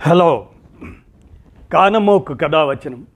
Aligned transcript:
Hello. 0.00 0.48
కానమోకు 1.72 2.34
కథావచనం 2.34 3.06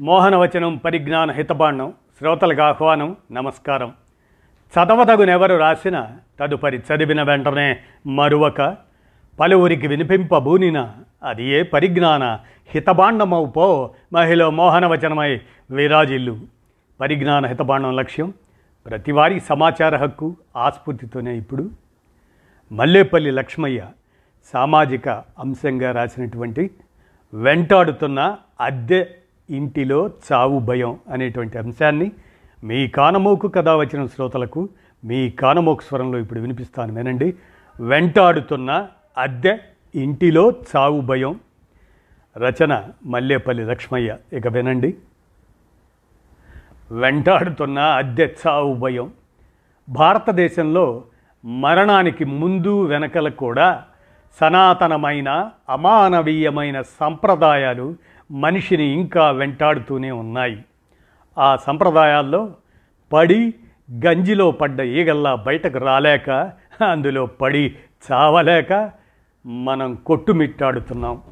మోహనవచనం 0.00 0.76
పరిజ్ఞాన 0.76 1.30
హితబాండం 1.30 1.92
శ్రోతలకు 2.18 2.62
ఆహ్వానం 2.62 3.16
నమస్కారం. 3.32 3.92
చదవదగునెవరు 4.74 5.56
రాసిన 5.56 6.08
తదుపరి 6.40 6.78
చదివిన 6.78 7.22
వెంటనే 7.22 7.78
మరువక 8.06 8.76
పలువురికి 9.40 9.86
వినిపింపబూనిన 9.86 10.92
అది 11.24 11.44
ఏ 11.44 11.62
పరిజ్ఞాన 11.62 12.38
హితబాండమవు 12.68 13.46
పో 13.46 13.94
మహిళ 14.12 14.46
మోహనవచనమై 14.46 15.40
విరాజిల్లు. 15.70 16.38
పరిజ్ఞాన 17.00 17.46
హితబాండం 17.46 17.96
లక్ష్యం 17.96 18.34
ప్రతివారీ 18.86 19.40
సమాచార 19.40 19.96
హక్కు 19.96 20.36
ఆస్ఫూర్తితోనే 20.56 21.36
ఇప్పుడు. 21.36 21.70
మల్లేపల్లి 22.72 23.30
లక్ష్మయ్య 23.30 23.86
సామాజిక 24.44 25.08
అంశంగా 25.08 25.92
రాసినటువంటి 25.92 26.70
వెంటాడుతున్న 27.34 28.36
అద్దె 28.60 29.06
ఇంటిలో 29.50 30.10
చావు 30.32 30.58
భయం 30.58 30.98
అనేటువంటి 31.12 31.58
అంశాన్ని 31.58 32.12
మీ 32.64 32.88
కానమోకు 32.88 33.48
కథ 33.48 33.68
వచ్చిన 33.68 34.06
శ్రోతలకు 34.06 34.68
మీ 35.04 35.30
కానమోకు 35.30 35.82
స్వరంలో 35.82 36.18
ఇప్పుడు 36.18 36.40
వినిపిస్తాను 36.40 36.94
వినండి. 36.94 37.34
వెంటాడుతున్న 37.80 38.88
అద్దె 39.18 39.58
ఇంటిలో 39.94 40.52
చావు 40.76 41.00
భయం. 41.00 41.40
రచన 42.36 42.84
మల్లేపల్లి 43.06 43.64
లక్ష్మయ్య. 43.64 44.16
ఇక 44.32 44.46
వినండి. 44.48 44.96
వెంటాడుతున్న 46.90 47.78
అద్దె 47.78 48.34
చావు 48.46 48.74
భయం. 48.74 49.12
భారతదేశంలో 49.88 51.04
మరణానికి 51.44 52.24
ముందు 52.24 52.82
వెనకల 52.82 53.28
కూడా 53.28 53.84
సనాతనమైన 54.40 55.50
అమానవీయమైన 55.68 56.82
సంప్రదాయాలు 56.82 57.96
మనిషిని 58.30 58.84
ఇంకా 58.84 59.30
వెంటాడుతూనే 59.30 60.10
ఉన్నాయి. 60.10 60.64
ఆ 61.38 61.56
సంప్రదాయాల్లో 61.56 62.54
పడి 63.12 63.54
గంజిలో 64.06 64.50
పడ్డ 64.50 64.80
ఈగల్లా 64.80 65.34
బయటకు 65.34 65.78
రాలేక 65.78 66.30
అందులో 66.90 67.26
పడి 67.26 67.74
చావలేక 68.12 68.90
మనం 69.46 69.94
కొట్టుమిట్టాడుతున్నాం. 69.94 71.22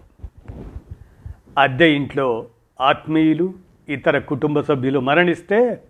అద్దె 1.58 1.88
ఇంట్లో 1.88 2.46
ఆత్మీయులు 2.80 3.54
ఇతర 3.88 4.18
కుటుంబ 4.18 4.60
సభ్యులు 4.60 5.00
మరణిస్తే 5.00 5.82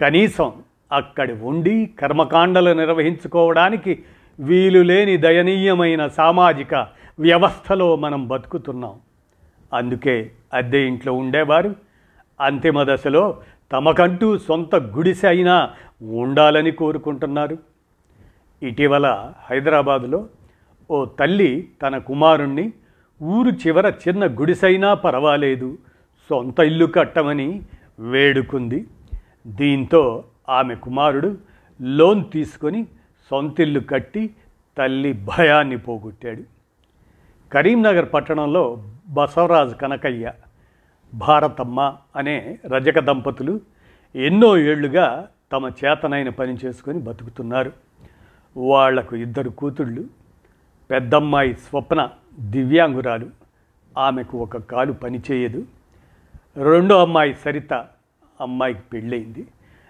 కనీసం 0.00 0.52
అక్కడ 0.92 1.32
ఉండి 1.42 1.90
కర్మకాండలు 2.00 2.74
నిర్వహించుకోవడానికి 2.74 4.02
వీలు 4.40 4.80
లేని 4.80 5.16
దయనీయమైన 5.16 6.08
సామాజిక 6.08 6.74
వ్యవస్థలో 7.18 7.96
మనం 7.96 8.28
బతుకుతున్నాం. 8.28 8.94
అందుకే 9.72 10.30
అద్దె 10.54 10.78
ఇంట్లో 10.78 11.12
ఉండేవారు. 11.12 11.74
అంతిమ 12.40 12.82
దశలో 12.82 13.40
తమకంటూ 13.72 14.38
సొంత 14.38 14.74
గుడిసె 14.74 15.28
అయినా 15.28 15.70
ఉండాలని 16.02 16.70
కోరుకుంటున్నారు. 16.70 17.58
ఇటీవల 18.62 19.32
హైదరాబాదులో 19.50 20.26
ఓ 20.90 21.04
తల్లి 21.04 21.68
తన 21.82 21.98
కుమారుణ్ణి 21.98 22.72
ఊరు 23.22 23.50
చివర 23.50 23.92
చిన్న 24.08 24.26
గుడిసైనా 24.26 24.94
పర్వాలేదు 24.94 25.78
సొంత 26.30 26.60
ఇల్లు 26.60 26.86
కట్టమని 26.86 27.62
వేడుకుంది. 27.98 28.86
దీంతో 29.46 30.24
ఆమె 30.48 30.74
కుమారుడు 30.74 31.38
లోన్ 31.82 32.24
తీసుకొని 32.32 32.86
సొంతిల్లు 33.30 33.80
కట్టి 33.80 34.30
తల్లి 34.78 35.12
భయాన్ని 35.12 35.78
పోగొట్టాడు. 35.78 36.42
కరీంనగర్ 37.52 38.12
పట్టణంలో 38.14 38.84
బసవరాజ్ 39.08 39.74
కనకయ్య 39.74 40.32
భారతమ్మ 41.14 41.96
అనే 42.16 42.58
రజక 42.66 42.98
దంపతులు 42.98 43.60
ఎన్నో 44.14 44.58
ఏళ్ళుగా 44.58 45.28
తమ 45.52 45.70
చేతనైన 45.84 46.28
పని 46.28 46.56
చేసుకొని 46.64 46.98
బతుకుతున్నారు. 46.98 47.72
వాళ్ళకు 48.56 49.16
ఇద్దరు 49.16 49.50
కూతుళ్ళు 49.50 50.04
పెద్దమ్మాయి 50.90 51.54
స్వప్న 51.54 52.08
దివ్యాంగురాలు. 52.40 53.26
ఆమెకు 53.98 54.38
ఒక 54.38 54.56
కాలు 54.56 54.92
పనిచేయదు. 54.92 55.64
రెండో 56.56 57.02
అమ్మాయి 57.02 57.34
సరిత 57.34 57.72
అమ్మాయికి 58.40 58.80
పెళ్ళయింది. 58.92 59.46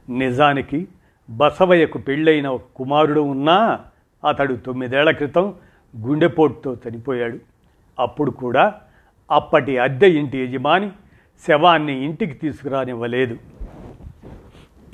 నిజానికి 0.09 0.89
బసవయ్యకు 1.31 1.99
పెళ్ళైన 1.99 2.47
ఒక 2.49 2.63
కుమారుడు 2.77 3.21
ఉన్నా 3.21 3.81
అతడు 4.29 4.55
తొమ్మిదేళ్ళ 4.55 5.11
క్రితం 5.11 5.55
గుండెపోటుతో 5.97 6.77
చనిపోయాడు. 6.89 7.39
అప్పుడు 7.99 8.31
కూడా 8.31 8.75
అప్పటి 9.31 9.79
అద్దె 9.79 10.09
ఇంటి 10.09 10.39
యజమాని 10.39 10.91
శవాన్ని 11.49 12.05
ఇంటికి 12.05 12.33
తీసుకురానివ్వలేదు. 12.33 13.37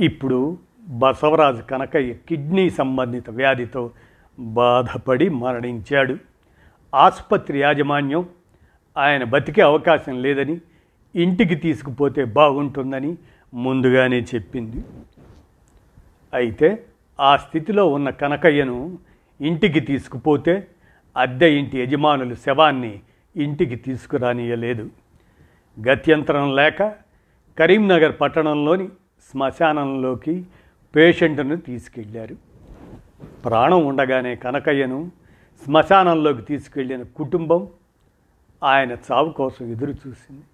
ఇప్పుడు 0.00 0.58
బసవరాజు 0.88 1.62
కనకయ్య 1.62 2.12
కిడ్నీ 2.12 2.70
సంబంధిత 2.70 3.30
వ్యాధితో 3.30 3.90
బాధపడి 4.40 5.28
మరణించాడు. 5.28 6.16
ఆసుపత్రి 6.94 7.60
యాజమాన్యం 7.60 8.26
ఆయన 8.98 9.24
బతికే 9.24 9.62
అవకాశం 9.62 10.22
లేదని 10.22 10.60
ఇంటికి 11.16 11.54
తీసుకుపోతే 11.54 12.24
బాగుంటుందని 12.24 13.16
ముందుగానే 13.54 14.20
చెప్పింది. 14.20 14.84
అయితే 16.36 16.86
ఆ 17.20 17.36
స్థితిలో 17.36 17.88
ఉన్న 17.88 18.10
కనకయ్యను 18.10 18.98
ఇంటికి 19.40 19.80
తీసుకుపోతే 19.80 20.68
అద్దె 21.16 21.48
ఇంటి 21.50 21.80
యజమానులు 21.80 22.34
శవాన్ని 22.34 23.00
ఇంటికి 23.36 23.76
తీసుకురానియలేదు. 23.76 24.90
గత్యంతరం 25.88 26.56
లేక 26.56 26.82
కరీంనగర్ 27.58 28.14
పట్టణంలోని 28.20 28.88
శ్మశానంలోకి 29.30 30.44
పేషెంట్ను 30.96 31.56
తీసుకెళ్ళారు. 31.56 32.36
ప్రాణం 33.44 33.86
ఉండగానే 33.86 34.34
కనకయ్యను 34.34 35.10
శ్మశానంలోకి 35.64 36.42
తీసుకెళ్ళిన 36.42 37.02
కుటుంబం 37.02 37.68
ఆయన 38.62 38.92
చావు 38.92 39.30
కోసం 39.30 39.72
ఎదురు 39.72 39.90
చూసింది 39.90 40.44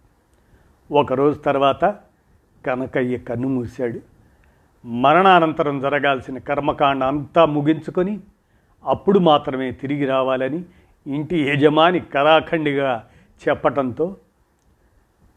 ఒకరోజు 0.91 1.38
తర్వాత 1.38 1.84
కనకయ్య 2.66 3.19
కన్ను 3.19 3.48
మూశాడు. 3.48 4.11
మరణానంతరం 4.84 5.81
జరగాల్సిన 5.81 6.38
కర్మకాండ 6.38 7.04
అంతా 7.04 7.44
ముగించుకొని 7.44 8.20
అప్పుడు 8.84 9.19
మాత్రమే 9.19 9.70
తిరిగి 9.70 10.06
రావాలని 10.06 10.65
ఇంటి 11.06 11.37
యజమాని 11.50 12.00
కరాఖండిగా 12.00 13.04
చెప్పటంతో 13.48 14.16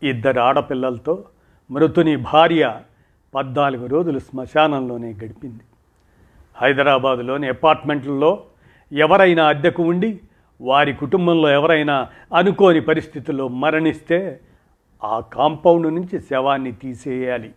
ఇద్దరు 0.04 0.40
ఆడపిల్లలతో 0.40 1.24
మృతుని 1.72 2.16
భార్య 2.16 2.82
పద్నాలుగు 3.34 3.88
రోజులు 3.88 4.20
శ్మశానంలోనే 4.20 5.10
గడిపింది. 5.12 5.64
హైదరాబాదులోని 6.58 7.48
అపార్ట్మెంట్లలో 7.48 8.44
ఎవరైనా 8.92 9.48
అద్దెకు 9.48 9.84
ఉండి 9.84 10.20
వారి 10.62 10.94
కుటుంబంలో 10.94 11.50
ఎవరైనా 11.50 12.08
అనుకోని 12.34 12.80
పరిస్థితుల్లో 12.80 13.48
మరణిస్తే 13.48 14.40
ఆ 15.04 15.20
కాంపౌండ్ 15.20 15.88
నుంచి 15.88 16.20
శవాన్ని 16.22 16.72
తీసేయాలి. 16.72 17.52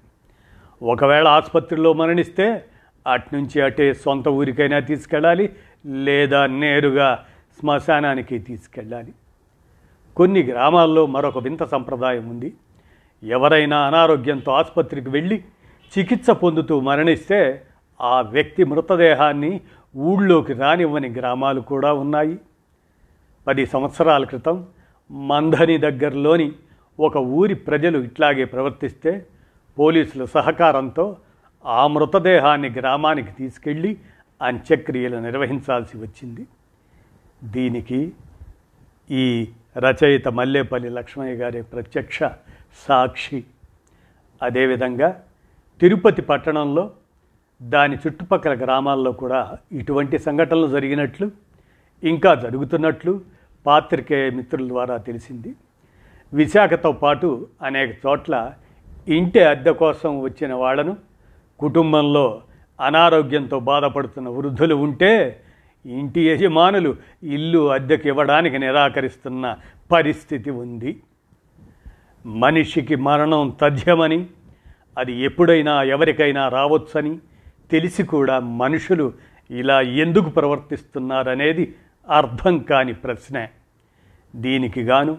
ఒకవేళ 0.82 1.28
ఆసుపత్రిలో 1.28 1.92
మరణిస్తే 1.92 2.64
అట్నుంచి 3.06 3.60
అటే 3.60 3.94
సొంత 3.94 4.28
ఊరికైనా 4.28 4.78
తీసుకెళ్ళాలి 4.78 5.52
లేదా 5.86 6.46
నేరుగా 6.46 7.24
శ్మశానానికి 7.60 8.38
తీసుకెళ్ళాలి. 8.38 9.12
కొన్ని 10.16 10.42
గ్రామాల్లో 10.42 11.06
మరొక 11.06 11.38
వింత 11.38 11.64
సంప్రదాయం 11.64 12.28
ఉంది. 12.28 12.52
ఎవరైనా 13.22 13.78
అనారోగ్యంతో 13.78 14.52
ఆసుపత్రికి 14.52 15.10
వెళ్ళి 15.10 15.44
చికిత్స 15.98 16.30
పొందుతూ 16.30 16.80
మరణిస్తే 16.80 17.64
ఆ 18.00 18.20
వ్యక్తి 18.20 18.64
మృతదేహాన్ని 18.64 19.60
ఊళ్ళోకి 19.96 20.52
రానివ్వని 20.52 21.08
గ్రామాలు 21.08 21.60
కూడా 21.60 21.92
ఉన్నాయి. 21.92 22.38
పది 23.46 23.66
సంవత్సరాల 23.66 24.24
క్రితం 24.24 24.66
మంధని 25.10 25.78
దగ్గరలోని 25.78 26.52
ఒక 27.00 27.16
ఊరి 27.16 27.54
ప్రజలు 27.54 27.98
ఇట్లాగే 27.98 28.44
ప్రవర్తిస్తే 28.44 29.26
పోలీసుల 29.78 30.24
సహకారంతో 30.24 31.16
ఆ 31.66 31.86
మృతదేహాన్ని 31.86 32.68
గ్రామానికి 32.68 33.32
తీసుకెళ్ళి 33.32 33.96
అంత్యక్రియలు 34.42 35.16
నిర్వహించాల్సి 35.16 35.98
వచ్చింది. 35.98 36.46
దీనికి 37.44 38.12
ఈ 39.10 39.48
రచయిత 39.76 40.28
మల్లేపల్లి 40.28 40.88
లక్ష్మయ్య 40.88 41.34
గారి 41.34 41.62
ప్రత్యక్ష 41.62 42.18
సాక్షి. 42.88 43.44
అదేవిధంగా 44.42 45.22
తిరుపతి 45.80 46.22
పట్టణంలో 46.22 46.90
దాని 47.62 47.96
చుట్టుపక్కల 47.96 48.54
గ్రామాల్లో 48.64 49.12
కూడా 49.12 49.58
ఇటువంటి 49.72 50.18
సంఘటనలు 50.18 50.66
జరిగినట్లు 50.66 51.30
ఇంకా 52.02 52.34
జరుగుతున్నట్లు 52.34 53.20
పాత్రికేయ 53.66 54.30
మిత్రుల 54.30 54.68
ద్వారా 54.68 54.96
తెలిసింది. 54.96 55.54
విశాఖతో 56.34 56.92
పాటు 56.92 57.46
అనేక 57.62 57.90
చోట్ల 58.06 58.52
ఇంటి 59.08 59.44
అద్దె 59.44 59.72
కోసం 59.72 60.20
వచ్చిన 60.20 60.54
వాళ్ళను 60.54 60.96
కుటుంబంలో 61.60 62.42
అనారోగ్యంతో 62.80 63.60
బాధపడుతున్న 63.60 64.28
వృద్ధులు 64.28 64.74
ఉంటే 64.74 65.42
ఇంటి 65.86 66.28
యజమానులు 66.28 66.96
ఇల్లు 67.22 67.72
అద్దెకి 67.72 68.08
ఇవ్వడానికి 68.08 68.58
నిరాకరిస్తున్న 68.58 69.56
పరిస్థితి 69.92 70.50
ఉంది. 70.50 71.02
మనిషికి 72.26 72.96
మరణం 72.96 73.56
తథ్యమని 73.60 74.26
అది 74.98 75.12
ఎప్పుడైనా 75.12 75.82
ఎవరికైనా 75.82 76.48
రావచ్చని 76.48 77.18
తెలిసి 77.70 78.02
కూడా 78.02 78.38
మనుషులు 78.38 79.12
ఇలా 79.50 79.80
ఎందుకు 79.80 80.30
ప్రవర్తిస్తున్నారనేది 80.30 81.74
అర్థం 82.08 82.58
కాని 82.58 82.94
ప్రశ్న. 82.94 83.46
దీనికి 84.36 84.82
గాను 84.82 85.18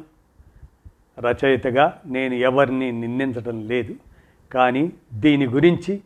రచయితగా 1.19 2.01
నేను 2.05 2.33
ఎవరిని 2.33 2.91
నిందించడం 2.91 3.67
లేదు. 3.67 3.95
కానీ 4.53 4.91
దీని 5.13 5.47
గురించి 5.47 6.01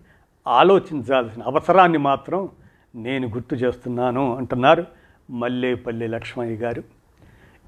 ఆలోచించాల్సిన 0.48 1.44
అవసరాన్ని 1.44 1.98
మాత్రం 1.98 2.50
నేను 2.96 3.28
గుర్తు 3.28 3.56
చేస్తున్నాను 3.56 4.38
అంటున్నారు 4.38 4.86
మల్లేపల్లి 5.30 6.08
లక్ష్మయ్య 6.08 6.56
గారు. 6.56 6.84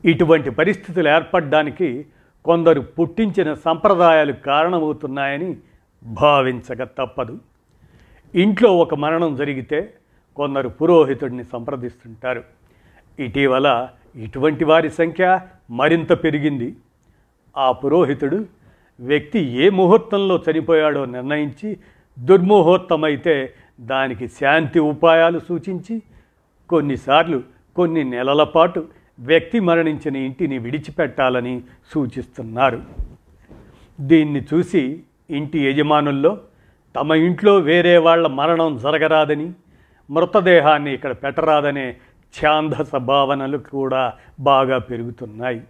ఇటువంటి 0.06 0.50
పరిస్థితులు 0.50 1.10
ఏర్పడడానికి 1.10 2.06
కొందరు 2.46 2.82
పుట్టించిన 2.82 3.54
సంప్రదాయాలు 3.54 4.34
కారణమవుతున్నాయని 4.34 5.58
భావించక 6.04 6.84
తప్పదు. 6.84 7.40
ఇంట్లో 8.36 8.78
ఒక 8.78 8.94
మరణం 8.94 9.36
జరిగితే 9.36 9.94
కొందరు 10.36 10.70
పురోహితుడిని 10.70 11.44
సంప్రదిస్తుంటారు. 11.44 12.44
ఇటీవల 13.20 13.90
ఇటువంటి 14.16 14.64
వారి 14.64 14.90
సంఖ్య 14.90 15.40
మరింత 15.72 16.24
పెరిగింది. 16.24 16.76
ఆ 17.58 17.72
పురోహితుడు 17.72 18.46
వ్యక్తి 19.00 19.40
ఏ 19.40 19.70
ముహూర్తంలో 19.70 20.44
చనిపోయాడో 20.50 21.06
నిర్ణయించి 21.06 21.78
దుర్ముహూర్తమైతే 22.20 23.54
దానికి 23.82 24.28
శాంతి 24.28 24.80
ఉపాయాలు 24.80 25.40
సూచించి 25.40 26.02
కొన్నిసార్లు 26.70 27.44
కొన్ని 27.76 28.04
నెలల 28.04 28.44
పాటు 28.44 28.88
వ్యక్తి 29.20 29.60
మరణించిన 29.60 30.16
ఇంటిని 30.16 30.58
విడిచిపెట్టాలని 30.58 31.62
సూచిస్తున్నారు. 31.94 32.82
దీన్ని 34.00 34.42
చూసి 34.54 35.02
ఇంటి 35.30 35.60
యజమానుల్లో 35.60 36.38
తమ 36.96 37.14
ఇంట్లో 37.14 37.58
వేరే 37.58 37.98
వాళ్ళ 37.98 38.28
మరణం 38.28 38.78
జరగరాదని 38.78 39.52
మృతదేహాన్ని 40.10 40.94
ఇక్కడ 40.94 41.12
పెట్టరాదనే 41.12 41.96
ఛాందస 42.34 42.96
భావనలు 42.96 43.58
కూడా 43.58 44.14
బాగా 44.40 44.78
పెరుగుతున్నాయి. 44.78 45.62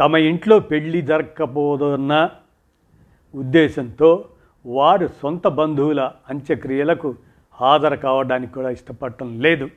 తమ 0.00 0.16
ఇంట్లో 0.16 0.60
పెళ్ళి 0.60 1.02
జరగకపోదన్న 1.02 2.30
ఉద్దేశంతో 3.34 4.24
వారు 4.66 5.06
సొంత 5.06 5.46
బంధువుల 5.46 6.12
అంత్యక్రియలకు 6.28 7.14
హాజరు 7.52 7.96
కావడానికి 7.96 8.52
కూడా 8.52 8.70
ఇష్టపడటం 8.70 9.40
లేదు. 9.40 9.68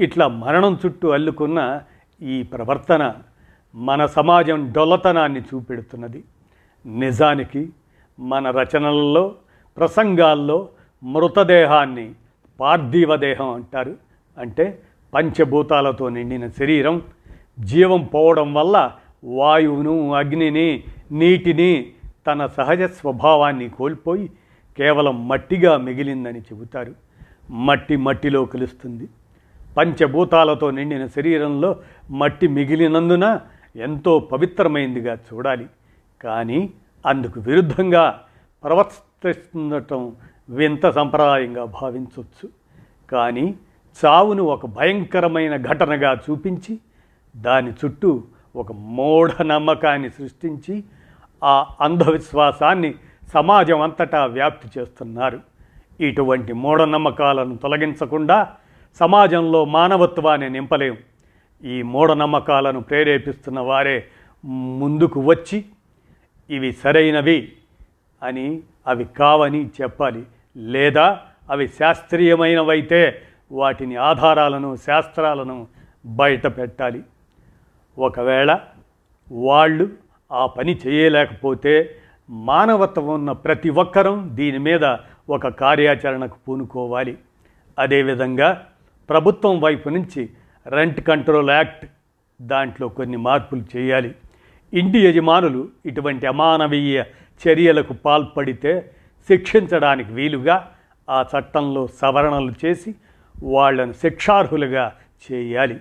ఇట్లా 0.00 0.28
మరణం 0.28 0.78
చుట్టూ 0.86 1.08
అల్లుకున్న 1.08 1.82
ఈ 2.22 2.42
ప్రవర్తన 2.42 3.14
మన 3.74 4.06
సమాజం 4.06 4.72
డొలతనాన్ని 4.72 5.40
చూపెడుతున్నది. 5.40 6.24
నిజానికి 6.86 7.68
మన 8.18 8.50
రచనలలో 8.50 9.34
ప్రసంగాల్లో 9.76 10.68
మృతదేహాన్ని 11.04 12.12
పార్థివ 12.60 13.16
దేహం 13.16 13.48
అంటారు. 13.48 13.96
అంటే 14.38 14.82
పంచభూతాలతో 15.14 16.08
నిండిన 16.08 16.48
శరీరం 16.48 17.02
జీవం 17.60 18.04
పోవడం 18.04 18.54
వల్ల 18.54 18.92
వాయువును 19.24 20.12
అగ్నిని 20.12 20.84
నీటిని 21.12 21.92
తన 22.26 22.46
సహజ 22.46 22.82
స్వభావాన్ని 22.82 23.68
కోల్పోయి 23.68 24.30
కేవలం 24.78 25.28
మట్టిగా 25.28 25.76
మిగిలిందని 25.76 26.40
చెబుతారు. 26.40 26.94
మట్టి 27.50 27.96
మట్టిలో 27.96 28.44
కలుస్తుంది. 28.44 29.08
పంచభూతాలతో 29.76 30.70
నిండిన 30.70 31.06
శరీరంలో 31.06 31.76
మట్టి 32.10 32.48
మిగిలినందున 32.48 33.40
ఎంతో 33.76 34.18
పవిత్రమైందిగా 34.18 35.14
చూడాలి. 35.14 35.66
కానీ 36.22 36.70
అందుకు 37.06 37.40
విరుద్ధంగా 37.40 38.20
ప్రవర్తిస్తుండటం 38.64 40.12
వింత 40.50 40.90
సంప్రదాయంగా 40.90 41.64
భావించవచ్చు 41.64 42.48
కానీ 43.12 43.54
చావును 44.04 44.42
ఒక 44.42 44.66
భయంకరమైన 44.66 45.56
ఘటనగా 45.56 46.20
చూపించి 46.30 46.78
దాని 47.36 47.70
చుట్టూ 47.70 48.22
ఒక 48.56 48.72
మూఢనమ్మకాన్ని 48.72 50.10
సృష్టించి 50.10 50.84
ఆ 51.44 51.66
అంధవిశ్వాసాన్ని 51.80 52.94
సమాజం 53.32 53.80
అంతటా 53.80 54.24
వ్యాప్తి 54.24 54.80
చేస్తున్నారు. 54.80 55.40
ఇటువంటి 56.00 56.52
మూఢనమ్మకాలను 56.52 57.56
తొలగించకుండా 57.56 58.52
సమాజంలో 58.94 59.64
మానవత్వాన్ని 59.64 60.50
నింపలేం. 60.50 60.96
ఈ 61.64 61.82
మూఢనమ్మకాలను 61.82 62.80
ప్రేరేపిస్తున్న 62.80 63.60
వారే 63.60 64.06
ముందుకు 64.78 65.20
వచ్చి 65.20 65.64
ఇవి 66.50 66.72
సరైనవి 66.72 67.52
అని 68.22 68.60
అవి 68.86 69.04
కావని 69.04 69.70
చెప్పాలి. 69.82 70.22
లేదా 70.56 71.20
అవి 71.50 71.68
శాస్త్రీయమైనవైతే 71.68 73.22
వాటిని 73.52 73.96
ఆధారాలను 73.96 74.76
శాస్త్రాలను 74.76 75.66
బయట 76.06 76.46
పెట్టాలి. 76.46 77.02
ఒకవేళ 77.98 78.58
వాళ్ళు 79.32 79.90
ఆ 80.32 80.46
పని 80.46 80.78
చేయలేకపోతే 80.86 81.96
మానవత్వం 82.30 83.06
ఉన్న 83.06 83.32
ప్రతి 83.32 83.70
ఒక్కరం 83.70 84.30
దీని 84.34 84.58
మీద 84.58 84.96
ఒక 85.30 85.48
కార్యాచరణకు 85.48 86.36
పూనుకోవాలి. 86.48 87.18
అదేవిధంగా 87.78 88.66
ప్రభుత్వం 89.08 89.60
వైపు 89.60 89.88
నుంచి 89.88 90.30
రెంట్ 90.66 91.00
కంట్రోల్ 91.00 91.50
యాక్ట్ 91.50 91.86
దాంట్లో 92.42 92.88
కొన్ని 92.88 93.16
మార్పులు 93.16 93.76
చేయాలి. 93.76 94.14
ఇంటి 94.72 94.98
యజమానులు 94.98 95.68
ఇటువంటి 95.86 96.26
అమానవీయ 96.26 97.04
చర్యలకు 97.48 97.92
పాల్పడితే 97.92 98.92
శిక్షించడానికి 99.28 100.12
వీలుగా 100.12 100.70
ఆ 101.10 101.22
చట్టంలో 101.22 101.86
సవరణలు 101.86 102.52
చేసి 102.64 102.94
వాళ్ళను 103.42 103.92
శిక్షార్హులుగా 103.92 104.92
చేయాలి. 105.32 105.80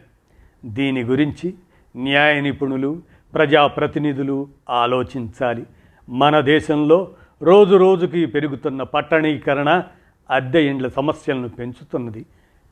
దీని 0.65 1.03
గురించి 1.03 1.53
న్యాయ 1.95 2.41
నిపుణులు 2.41 3.01
ప్రజాప్రతినిధులు 3.33 4.47
ఆలోచించాలి. 4.69 5.65
మన 6.09 6.39
దేశంలో 6.39 7.11
రోజు 7.41 7.75
రోజుకి 7.75 8.25
పెరుగుతున్న 8.25 8.83
పట్టణీకరణ 8.83 9.83
అద్దె 10.29 10.61
ఇండ్ల 10.63 10.87
సమస్యలను 10.87 11.49
పెంచుతున్నది. 11.49 12.25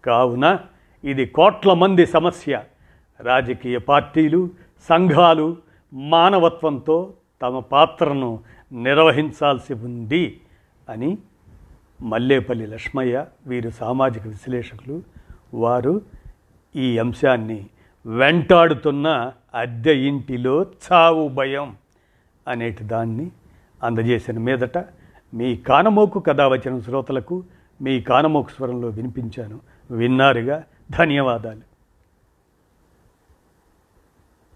కావున 0.06 0.60
ఇది 1.04 1.26
కోట్ల 1.26 1.74
మంది 1.74 2.06
సమస్య. 2.06 2.64
రాజకీయ 3.22 3.78
పార్టీలు 3.78 4.50
సంఘాలు 4.90 5.58
మానవత్వంతో 5.94 7.14
తమ 7.42 7.60
పాత్రను 7.60 8.40
నిర్వహించాల్సి 8.74 9.74
ఉంది 9.74 10.42
అని 10.90 11.18
మల్లేపల్లి 12.02 12.68
లక్ష్మయ్య 12.68 13.26
వీరు 13.48 13.70
సామాజిక 13.70 14.28
విశ్లేషకులు 14.28 15.02
వారు 15.54 16.02
ఈ 16.76 16.98
అంశాన్ని 16.98 17.66
వెంటాడుతున్న 18.06 19.32
అద్దె 19.56 19.94
ఇంటిలో 19.94 20.66
చావు 20.92 21.28
భయం 21.28 21.76
అనేటి 22.48 22.84
దాన్ని 22.84 23.32
అందజేసిన 23.84 24.40
మీదట 24.40 24.78
మీ 25.34 25.56
కానమోకు 25.56 26.20
కథ 26.20 26.42
వచ్చిన 26.42 26.80
శ్రోతలకు 26.80 27.44
మీ 27.82 28.02
కానమోకు 28.02 28.50
స్వరంలో 28.50 28.88
వినిపించాను. 28.88 29.60
విన్నారుగా. 29.92 30.64
ధన్యవాదాలు. 31.00 31.71